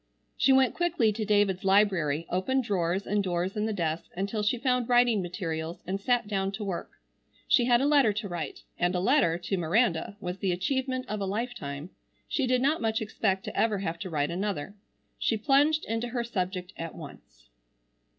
[0.35, 4.57] She went quickly to David's library, opened drawers and doors in the desk until she
[4.57, 6.89] found writing materials, and sat down to work.
[7.47, 11.19] She had a letter to write, and a letter, to Miranda, was the achievement of
[11.21, 11.91] a lifetime.
[12.27, 14.73] She did not much expect to ever have to write another.
[15.19, 17.49] She plunged into her subject at once.